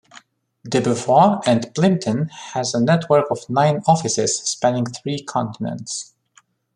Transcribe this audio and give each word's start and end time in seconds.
Debevoise 0.67 1.43
and 1.45 1.75
Plimpton 1.75 2.27
has 2.53 2.73
a 2.73 2.81
network 2.83 3.29
of 3.29 3.47
nine 3.51 3.83
offices 3.85 4.39
spanning 4.39 4.87
three 4.87 5.21
continents. 5.21 6.15